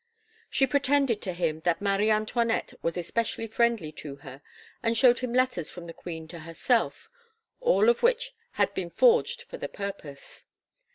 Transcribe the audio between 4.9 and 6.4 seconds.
shewed him letters from the queen to